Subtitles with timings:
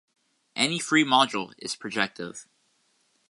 [0.55, 2.47] Any free module is projective.